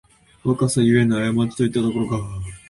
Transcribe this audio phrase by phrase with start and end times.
[0.43, 2.17] 若さゆえのあやまちといったところか